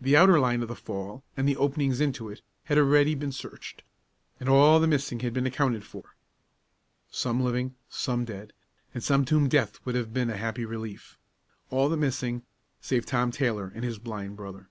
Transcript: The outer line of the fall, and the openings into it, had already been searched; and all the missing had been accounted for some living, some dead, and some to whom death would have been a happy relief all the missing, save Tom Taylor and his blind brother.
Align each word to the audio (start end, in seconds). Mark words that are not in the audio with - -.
The 0.00 0.16
outer 0.16 0.40
line 0.40 0.62
of 0.62 0.68
the 0.68 0.74
fall, 0.74 1.22
and 1.36 1.46
the 1.46 1.58
openings 1.58 2.00
into 2.00 2.30
it, 2.30 2.40
had 2.64 2.78
already 2.78 3.14
been 3.14 3.32
searched; 3.32 3.82
and 4.40 4.48
all 4.48 4.80
the 4.80 4.86
missing 4.86 5.20
had 5.20 5.34
been 5.34 5.44
accounted 5.44 5.84
for 5.84 6.16
some 7.10 7.42
living, 7.42 7.74
some 7.90 8.24
dead, 8.24 8.54
and 8.94 9.04
some 9.04 9.26
to 9.26 9.34
whom 9.38 9.50
death 9.50 9.78
would 9.84 9.94
have 9.94 10.14
been 10.14 10.30
a 10.30 10.38
happy 10.38 10.64
relief 10.64 11.18
all 11.68 11.90
the 11.90 11.98
missing, 11.98 12.44
save 12.80 13.04
Tom 13.04 13.30
Taylor 13.30 13.70
and 13.74 13.84
his 13.84 13.98
blind 13.98 14.36
brother. 14.38 14.70